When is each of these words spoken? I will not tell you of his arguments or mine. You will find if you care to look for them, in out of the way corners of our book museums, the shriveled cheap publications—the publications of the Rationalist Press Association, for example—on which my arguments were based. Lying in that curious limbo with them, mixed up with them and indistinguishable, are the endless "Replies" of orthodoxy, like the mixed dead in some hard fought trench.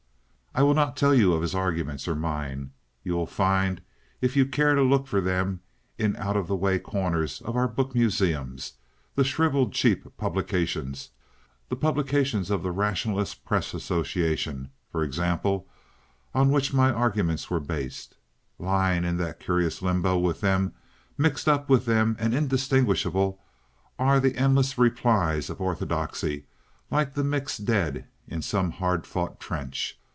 I 0.53 0.63
will 0.63 0.73
not 0.73 0.97
tell 0.97 1.15
you 1.15 1.31
of 1.31 1.43
his 1.43 1.55
arguments 1.55 2.09
or 2.09 2.13
mine. 2.15 2.71
You 3.05 3.13
will 3.15 3.25
find 3.25 3.79
if 4.19 4.35
you 4.35 4.45
care 4.45 4.75
to 4.75 4.81
look 4.83 5.07
for 5.07 5.21
them, 5.21 5.61
in 5.97 6.17
out 6.17 6.35
of 6.35 6.47
the 6.47 6.57
way 6.57 6.77
corners 6.77 7.41
of 7.43 7.55
our 7.55 7.69
book 7.69 7.95
museums, 7.95 8.73
the 9.15 9.23
shriveled 9.23 9.71
cheap 9.71 10.17
publications—the 10.17 11.75
publications 11.77 12.51
of 12.51 12.63
the 12.63 12.71
Rationalist 12.71 13.45
Press 13.45 13.73
Association, 13.73 14.71
for 14.91 15.03
example—on 15.05 16.49
which 16.51 16.73
my 16.73 16.91
arguments 16.91 17.49
were 17.49 17.61
based. 17.61 18.17
Lying 18.59 19.05
in 19.05 19.15
that 19.19 19.39
curious 19.39 19.81
limbo 19.81 20.17
with 20.17 20.41
them, 20.41 20.73
mixed 21.17 21.47
up 21.47 21.69
with 21.69 21.85
them 21.85 22.17
and 22.19 22.33
indistinguishable, 22.33 23.41
are 23.97 24.19
the 24.19 24.35
endless 24.35 24.77
"Replies" 24.77 25.49
of 25.49 25.61
orthodoxy, 25.61 26.45
like 26.91 27.13
the 27.13 27.23
mixed 27.23 27.63
dead 27.63 28.05
in 28.27 28.41
some 28.41 28.71
hard 28.71 29.07
fought 29.07 29.39
trench. 29.39 29.97